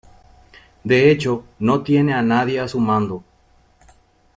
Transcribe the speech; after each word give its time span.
De 0.83 1.11
hecho, 1.11 1.45
no 1.59 1.83
tiene 1.83 2.15
a 2.15 2.23
nadie 2.23 2.59
a 2.59 2.67
su 2.67 2.79
mando. 2.79 3.23